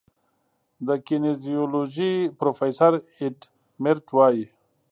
[0.87, 3.37] د کینیزیولوژي پروفیسور ایډ
[3.83, 4.45] میرټ وايي